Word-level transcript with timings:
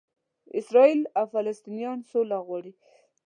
اسراییل 0.59 1.01
او 1.17 1.23
فلسطنینان 1.33 1.99
سوله 2.11 2.37
غواړي. 2.47 2.73